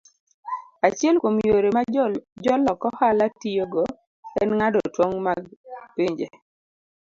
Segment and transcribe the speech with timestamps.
[0.87, 1.81] Achiel kuom yore ma
[2.45, 3.83] jolok ohala tiyogo
[4.41, 5.43] en ng'ado tong' mag
[5.95, 6.27] pinje.